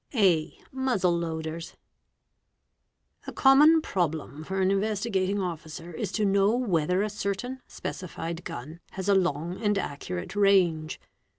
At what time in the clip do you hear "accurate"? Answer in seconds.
9.77-10.35